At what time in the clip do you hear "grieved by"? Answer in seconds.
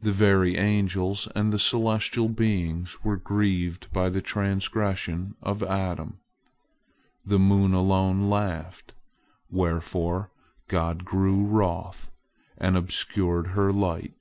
3.18-4.08